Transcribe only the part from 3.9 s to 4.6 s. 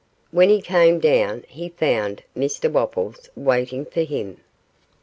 him.